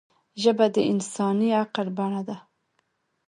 [0.41, 2.37] ژبه د انساني عقل بڼه ده